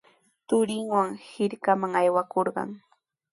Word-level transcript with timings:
Turinwan 0.47 1.09
hirkaman 1.31 1.93
aywakurqan. 2.01 2.69